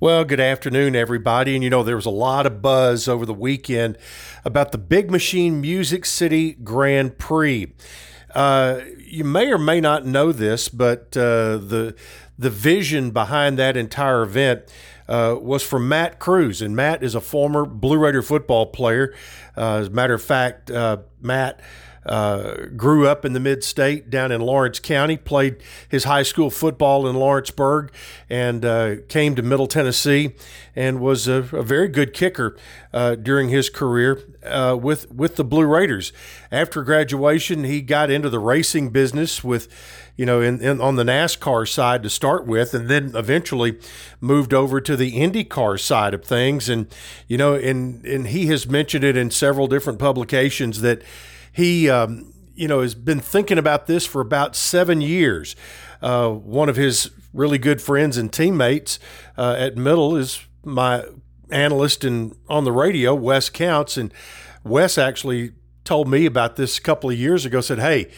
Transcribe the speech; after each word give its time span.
Well, 0.00 0.24
good 0.24 0.38
afternoon, 0.38 0.94
everybody. 0.94 1.56
And 1.56 1.64
you 1.64 1.70
know, 1.70 1.82
there 1.82 1.96
was 1.96 2.06
a 2.06 2.10
lot 2.10 2.46
of 2.46 2.62
buzz 2.62 3.08
over 3.08 3.26
the 3.26 3.34
weekend 3.34 3.98
about 4.44 4.70
the 4.70 4.78
Big 4.78 5.10
Machine 5.10 5.60
Music 5.60 6.04
City 6.04 6.52
Grand 6.52 7.18
Prix. 7.18 7.72
Uh, 8.32 8.82
you 9.04 9.24
may 9.24 9.50
or 9.50 9.58
may 9.58 9.80
not 9.80 10.06
know 10.06 10.30
this, 10.30 10.68
but 10.68 11.16
uh, 11.16 11.58
the 11.58 11.96
the 12.38 12.48
vision 12.48 13.10
behind 13.10 13.58
that 13.58 13.76
entire 13.76 14.22
event 14.22 14.72
uh, 15.08 15.34
was 15.40 15.64
from 15.64 15.88
Matt 15.88 16.20
Crews, 16.20 16.62
and 16.62 16.76
Matt 16.76 17.02
is 17.02 17.16
a 17.16 17.20
former 17.20 17.66
Blue 17.66 17.98
Raider 17.98 18.22
football 18.22 18.66
player. 18.66 19.12
Uh, 19.56 19.78
as 19.78 19.88
a 19.88 19.90
matter 19.90 20.14
of 20.14 20.22
fact, 20.22 20.70
uh, 20.70 20.98
Matt 21.20 21.58
uh, 22.08 22.66
grew 22.76 23.06
up 23.06 23.24
in 23.24 23.32
the 23.32 23.40
mid 23.40 23.62
state 23.62 24.10
down 24.10 24.32
in 24.32 24.40
Lawrence 24.40 24.80
County, 24.80 25.16
played 25.16 25.56
his 25.88 26.04
high 26.04 26.22
school 26.22 26.50
football 26.50 27.06
in 27.06 27.16
Lawrenceburg, 27.16 27.92
and 28.28 28.64
uh, 28.64 28.96
came 29.08 29.34
to 29.36 29.42
Middle 29.42 29.66
Tennessee 29.66 30.34
and 30.74 31.00
was 31.00 31.28
a, 31.28 31.48
a 31.52 31.62
very 31.62 31.88
good 31.88 32.12
kicker 32.14 32.56
uh, 32.92 33.14
during 33.14 33.48
his 33.48 33.68
career 33.68 34.22
uh, 34.44 34.76
with, 34.80 35.10
with 35.12 35.36
the 35.36 35.44
Blue 35.44 35.66
Raiders. 35.66 36.12
After 36.50 36.82
graduation, 36.82 37.64
he 37.64 37.82
got 37.82 38.10
into 38.10 38.30
the 38.30 38.38
racing 38.38 38.90
business 38.90 39.44
with 39.44 39.68
you 40.18 40.26
know, 40.26 40.40
in, 40.42 40.60
in, 40.60 40.80
on 40.80 40.96
the 40.96 41.04
NASCAR 41.04 41.66
side 41.66 42.02
to 42.02 42.10
start 42.10 42.44
with, 42.44 42.74
and 42.74 42.88
then 42.88 43.12
eventually 43.14 43.78
moved 44.20 44.52
over 44.52 44.80
to 44.80 44.96
the 44.96 45.12
IndyCar 45.12 45.78
side 45.78 46.12
of 46.12 46.24
things. 46.24 46.68
And 46.68 46.88
you 47.28 47.38
know, 47.38 47.54
and 47.54 48.04
and 48.04 48.26
he 48.26 48.46
has 48.46 48.66
mentioned 48.66 49.04
it 49.04 49.16
in 49.16 49.30
several 49.30 49.68
different 49.68 50.00
publications 50.00 50.80
that 50.80 51.02
he, 51.58 51.90
um, 51.90 52.32
you 52.54 52.68
know, 52.68 52.82
has 52.82 52.94
been 52.94 53.18
thinking 53.18 53.58
about 53.58 53.88
this 53.88 54.06
for 54.06 54.20
about 54.20 54.54
seven 54.54 55.00
years. 55.00 55.56
Uh, 56.00 56.30
one 56.30 56.68
of 56.68 56.76
his 56.76 57.10
really 57.34 57.58
good 57.58 57.82
friends 57.82 58.16
and 58.16 58.32
teammates 58.32 59.00
uh, 59.36 59.56
at 59.58 59.76
Middle 59.76 60.14
is 60.14 60.40
my 60.62 61.04
analyst 61.50 62.04
and 62.04 62.36
on 62.48 62.62
the 62.62 62.70
radio, 62.70 63.12
Wes 63.12 63.50
Counts, 63.50 63.96
and 63.96 64.14
Wes 64.62 64.96
actually 64.96 65.50
told 65.82 66.06
me 66.06 66.26
about 66.26 66.54
this 66.54 66.78
a 66.78 66.80
couple 66.80 67.10
of 67.10 67.18
years 67.18 67.44
ago. 67.44 67.60
Said, 67.60 67.80
"Hey." 67.80 68.08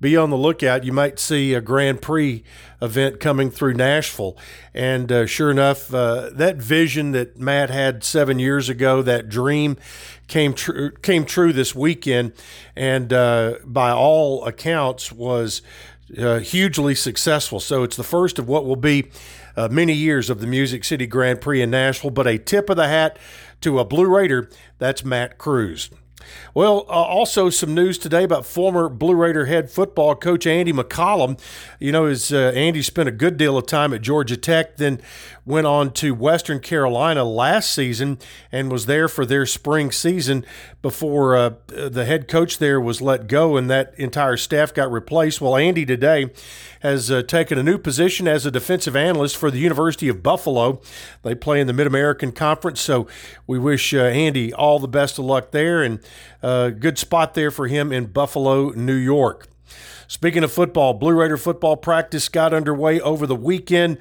Be 0.00 0.16
on 0.16 0.30
the 0.30 0.36
lookout. 0.36 0.84
You 0.84 0.92
might 0.92 1.18
see 1.18 1.54
a 1.54 1.60
Grand 1.60 2.02
Prix 2.02 2.44
event 2.82 3.18
coming 3.18 3.50
through 3.50 3.74
Nashville. 3.74 4.36
And 4.74 5.10
uh, 5.10 5.26
sure 5.26 5.50
enough, 5.50 5.92
uh, 5.92 6.28
that 6.32 6.56
vision 6.56 7.12
that 7.12 7.38
Matt 7.38 7.70
had 7.70 8.04
seven 8.04 8.38
years 8.38 8.68
ago, 8.68 9.00
that 9.02 9.30
dream, 9.30 9.78
came 10.28 10.52
true 10.52 10.90
came 11.02 11.24
true 11.24 11.52
this 11.52 11.74
weekend, 11.74 12.32
and 12.74 13.12
uh, 13.12 13.54
by 13.64 13.90
all 13.90 14.44
accounts 14.44 15.12
was 15.12 15.62
uh, 16.18 16.38
hugely 16.40 16.94
successful. 16.94 17.60
So 17.60 17.82
it's 17.82 17.96
the 17.96 18.04
first 18.04 18.38
of 18.38 18.48
what 18.48 18.64
will 18.66 18.76
be 18.76 19.10
uh, 19.56 19.68
many 19.70 19.94
years 19.94 20.28
of 20.28 20.40
the 20.40 20.46
Music 20.46 20.84
City 20.84 21.06
Grand 21.06 21.40
Prix 21.40 21.62
in 21.62 21.70
Nashville. 21.70 22.10
But 22.10 22.26
a 22.26 22.38
tip 22.38 22.68
of 22.68 22.76
the 22.76 22.88
hat 22.88 23.18
to 23.62 23.78
a 23.78 23.84
Blue 23.84 24.06
Raider, 24.06 24.50
that's 24.78 25.04
Matt 25.04 25.38
Crews. 25.38 25.90
Well, 26.54 26.86
uh, 26.88 26.92
also 26.92 27.50
some 27.50 27.74
news 27.74 27.98
today 27.98 28.24
about 28.24 28.46
former 28.46 28.88
Blue 28.88 29.14
Raider 29.14 29.46
head 29.46 29.70
football 29.70 30.14
coach 30.14 30.46
Andy 30.46 30.72
McCollum. 30.72 31.38
You 31.78 31.92
know, 31.92 32.06
as 32.06 32.32
uh, 32.32 32.52
Andy 32.54 32.82
spent 32.82 33.08
a 33.08 33.12
good 33.12 33.36
deal 33.36 33.58
of 33.58 33.66
time 33.66 33.92
at 33.92 34.02
Georgia 34.02 34.36
Tech, 34.36 34.76
then 34.76 35.00
went 35.44 35.66
on 35.66 35.92
to 35.92 36.12
Western 36.12 36.58
Carolina 36.58 37.24
last 37.24 37.72
season 37.72 38.18
and 38.50 38.70
was 38.70 38.86
there 38.86 39.06
for 39.08 39.24
their 39.24 39.46
spring 39.46 39.92
season 39.92 40.44
before 40.82 41.36
uh, 41.36 41.50
the 41.68 42.04
head 42.04 42.26
coach 42.26 42.58
there 42.58 42.80
was 42.80 43.00
let 43.00 43.28
go 43.28 43.56
and 43.56 43.70
that 43.70 43.94
entire 43.96 44.36
staff 44.36 44.74
got 44.74 44.90
replaced. 44.90 45.40
Well, 45.40 45.56
Andy 45.56 45.86
today 45.86 46.30
has 46.80 47.10
uh, 47.10 47.22
taken 47.22 47.58
a 47.58 47.62
new 47.62 47.78
position 47.78 48.26
as 48.26 48.44
a 48.44 48.50
defensive 48.50 48.96
analyst 48.96 49.36
for 49.36 49.50
the 49.50 49.58
University 49.58 50.08
of 50.08 50.22
Buffalo. 50.22 50.80
They 51.22 51.34
play 51.34 51.60
in 51.60 51.66
the 51.66 51.72
Mid 51.72 51.86
American 51.86 52.32
Conference, 52.32 52.80
so 52.80 53.06
we 53.46 53.58
wish 53.58 53.94
uh, 53.94 53.98
Andy 53.98 54.52
all 54.52 54.78
the 54.78 54.88
best 54.88 55.18
of 55.18 55.24
luck 55.24 55.52
there 55.52 55.82
and 55.82 56.00
uh, 56.42 56.70
good 56.70 56.98
spot 56.98 57.34
there 57.34 57.50
for 57.50 57.66
him 57.66 57.92
in 57.92 58.06
Buffalo, 58.06 58.70
New 58.70 58.94
York. 58.94 59.48
Speaking 60.08 60.44
of 60.44 60.52
football, 60.52 60.94
Blue 60.94 61.12
Raider 61.12 61.36
football 61.36 61.76
practice 61.76 62.28
got 62.28 62.54
underway 62.54 63.00
over 63.00 63.26
the 63.26 63.34
weekend 63.34 63.98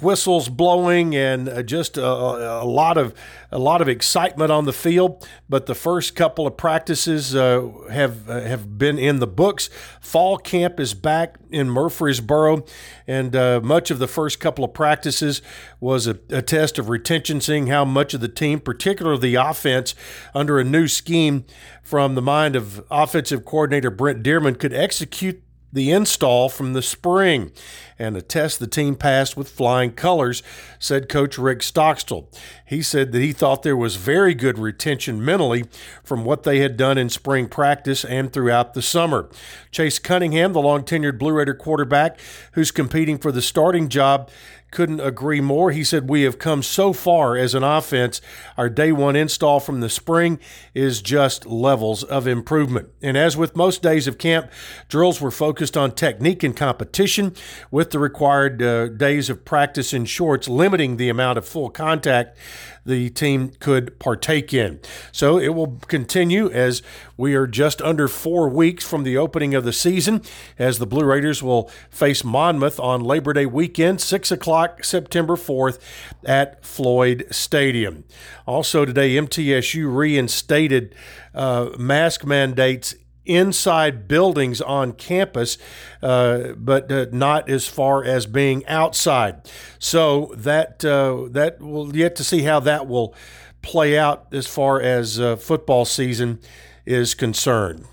whistles 0.00 0.48
blowing 0.48 1.14
and 1.14 1.48
uh, 1.48 1.62
just 1.62 1.96
a, 1.96 2.04
a, 2.04 2.66
lot 2.66 2.98
of 2.98 3.14
a 3.50 3.58
lot 3.58 3.80
of 3.80 3.88
excitement 3.88 4.50
on 4.50 4.64
the 4.64 4.72
field. 4.72 5.26
But 5.48 5.66
the 5.66 5.74
first 5.74 6.16
couple 6.16 6.46
of 6.46 6.56
practices 6.56 7.34
uh, 7.34 7.68
have 7.90 8.28
uh, 8.28 8.40
have 8.40 8.78
been 8.78 8.98
in 8.98 9.20
the 9.20 9.26
books. 9.26 9.70
Fall 10.00 10.36
camp 10.38 10.80
is 10.80 10.94
back 10.94 11.36
in 11.50 11.70
Murfreesboro, 11.70 12.64
and 13.06 13.36
uh, 13.36 13.60
much 13.62 13.90
of 13.90 13.98
the 13.98 14.08
first 14.08 14.40
couple 14.40 14.64
of 14.64 14.72
practices 14.74 15.42
was 15.80 16.06
a, 16.06 16.18
a, 16.30 16.42
test 16.42 16.78
of 16.78 16.88
retention, 16.88 17.40
seeing 17.40 17.68
how 17.68 17.84
much 17.84 18.14
of 18.14 18.20
the 18.20 18.28
team, 18.28 18.60
particularly 18.60 19.20
the 19.20 19.34
offense, 19.36 19.94
under 20.34 20.58
a 20.58 20.64
new 20.64 20.88
scheme 20.88 21.44
from 21.82 22.14
the 22.14 22.22
mind 22.22 22.56
of 22.56 22.84
offensive 22.90 23.44
coordinator 23.44 23.90
Brent 23.90 24.22
Dearmon, 24.22 24.58
could 24.58 24.72
execute 24.72 25.42
the 25.74 25.90
install 25.90 26.48
from 26.48 26.72
the 26.72 26.80
spring 26.80 27.50
and 27.98 28.16
a 28.16 28.22
test 28.22 28.58
the 28.58 28.66
team 28.66 28.94
passed 28.94 29.36
with 29.36 29.48
flying 29.48 29.92
colors, 29.92 30.42
said 30.78 31.08
Coach 31.08 31.36
Rick 31.36 31.62
Stockstill. 31.62 32.28
He 32.64 32.80
said 32.80 33.12
that 33.12 33.20
he 33.20 33.32
thought 33.32 33.62
there 33.62 33.76
was 33.76 33.96
very 33.96 34.34
good 34.34 34.58
retention 34.58 35.24
mentally 35.24 35.64
from 36.02 36.24
what 36.24 36.44
they 36.44 36.60
had 36.60 36.76
done 36.76 36.96
in 36.96 37.10
spring 37.10 37.48
practice 37.48 38.04
and 38.04 38.32
throughout 38.32 38.74
the 38.74 38.82
summer. 38.82 39.28
Chase 39.70 39.98
Cunningham, 39.98 40.52
the 40.52 40.62
long 40.62 40.84
tenured 40.84 41.18
Blue 41.18 41.32
Raider 41.32 41.54
quarterback 41.54 42.18
who's 42.52 42.70
competing 42.70 43.18
for 43.18 43.32
the 43.32 43.42
starting 43.42 43.88
job, 43.88 44.30
couldn't 44.74 45.00
agree 45.00 45.40
more. 45.40 45.70
He 45.70 45.84
said, 45.84 46.10
We 46.10 46.22
have 46.22 46.38
come 46.38 46.62
so 46.62 46.92
far 46.92 47.36
as 47.36 47.54
an 47.54 47.62
offense. 47.62 48.20
Our 48.58 48.68
day 48.68 48.92
one 48.92 49.16
install 49.16 49.60
from 49.60 49.80
the 49.80 49.88
spring 49.88 50.38
is 50.74 51.00
just 51.00 51.46
levels 51.46 52.02
of 52.02 52.26
improvement. 52.26 52.90
And 53.00 53.16
as 53.16 53.36
with 53.36 53.56
most 53.56 53.82
days 53.82 54.06
of 54.06 54.18
camp, 54.18 54.50
drills 54.88 55.20
were 55.20 55.30
focused 55.30 55.76
on 55.76 55.92
technique 55.92 56.42
and 56.42 56.56
competition, 56.56 57.34
with 57.70 57.92
the 57.92 57.98
required 57.98 58.60
uh, 58.60 58.88
days 58.88 59.30
of 59.30 59.44
practice 59.44 59.94
in 59.94 60.04
shorts 60.04 60.48
limiting 60.48 60.96
the 60.96 61.08
amount 61.08 61.38
of 61.38 61.46
full 61.46 61.70
contact 61.70 62.36
the 62.84 63.10
team 63.10 63.50
could 63.60 63.98
partake 63.98 64.52
in. 64.52 64.80
So 65.12 65.38
it 65.38 65.48
will 65.48 65.78
continue 65.88 66.50
as 66.50 66.82
we 67.16 67.34
are 67.34 67.46
just 67.46 67.80
under 67.82 68.08
four 68.08 68.48
weeks 68.48 68.84
from 68.84 69.04
the 69.04 69.16
opening 69.16 69.54
of 69.54 69.64
the 69.64 69.72
season, 69.72 70.22
as 70.58 70.78
the 70.78 70.86
Blue 70.86 71.04
Raiders 71.04 71.42
will 71.42 71.70
face 71.90 72.24
Monmouth 72.24 72.78
on 72.78 73.00
Labor 73.00 73.32
Day 73.32 73.46
weekend, 73.46 74.00
6 74.00 74.30
o'clock, 74.30 74.63
September 74.82 75.36
4th, 75.36 75.78
at 76.24 76.64
Floyd 76.64 77.26
Stadium. 77.30 78.04
Also 78.46 78.84
today, 78.84 79.14
MTSU 79.14 79.94
reinstated 79.94 80.94
uh, 81.34 81.70
mask 81.78 82.24
mandates 82.24 82.94
inside 83.26 84.06
buildings 84.06 84.60
on 84.60 84.92
campus, 84.92 85.56
uh, 86.02 86.52
but 86.56 86.90
uh, 86.90 87.06
not 87.12 87.48
as 87.48 87.66
far 87.66 88.04
as 88.04 88.26
being 88.26 88.66
outside. 88.66 89.48
So 89.78 90.32
that 90.36 90.84
uh, 90.84 91.28
that 91.30 91.60
will 91.60 91.94
yet 91.96 92.16
to 92.16 92.24
see 92.24 92.42
how 92.42 92.60
that 92.60 92.86
will 92.86 93.14
play 93.62 93.98
out 93.98 94.26
as 94.32 94.46
far 94.46 94.80
as 94.80 95.18
uh, 95.18 95.36
football 95.36 95.84
season 95.84 96.40
is 96.84 97.14
concerned. 97.14 97.86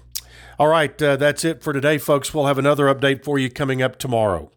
All 0.59 0.68
right, 0.68 1.02
uh, 1.02 1.16
that's 1.16 1.44
it 1.44 1.64
for 1.64 1.74
today, 1.74 1.98
folks. 1.98 2.34
We'll 2.34 2.46
have 2.46 2.59
another 2.59 2.94
update 2.94 3.24
for 3.24 3.40
you 3.40 3.50
coming 3.50 3.82
up 3.82 3.98
tomorrow. 3.98 4.52